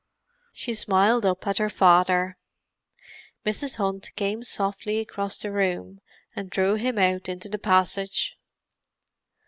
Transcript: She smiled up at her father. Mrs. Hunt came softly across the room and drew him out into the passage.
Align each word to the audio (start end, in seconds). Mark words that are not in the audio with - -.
She 0.51 0.73
smiled 0.73 1.27
up 1.27 1.45
at 1.45 1.59
her 1.59 1.69
father. 1.69 2.39
Mrs. 3.45 3.75
Hunt 3.75 4.09
came 4.15 4.41
softly 4.43 4.97
across 4.97 5.37
the 5.37 5.51
room 5.51 6.01
and 6.35 6.49
drew 6.49 6.73
him 6.73 6.97
out 6.97 7.29
into 7.29 7.49
the 7.49 7.59
passage. 7.59 8.35